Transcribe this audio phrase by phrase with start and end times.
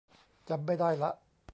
[0.49, 1.11] จำไม่ได้ละ